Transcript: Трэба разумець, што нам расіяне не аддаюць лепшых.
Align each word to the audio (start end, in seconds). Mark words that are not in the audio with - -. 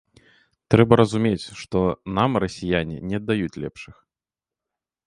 Трэба 0.73 0.93
разумець, 1.01 1.47
што 1.61 1.79
нам 2.17 2.31
расіяне 2.45 2.97
не 3.13 3.21
аддаюць 3.23 3.59
лепшых. 3.67 3.95